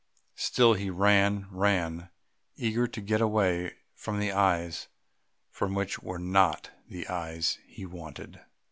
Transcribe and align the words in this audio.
Still 0.37 0.73
he 0.73 0.89
ran, 0.89 1.45
ran, 1.51 2.09
eager 2.55 2.87
to 2.87 2.99
get 3.01 3.21
away 3.21 3.75
from 3.93 4.19
the 4.19 4.31
eyes 4.31 4.87
which 5.59 5.99
were 6.01 6.17
not 6.17 6.71
the 6.87 7.07
eyes 7.07 7.59
he 7.67 7.85
wanted. 7.85 8.41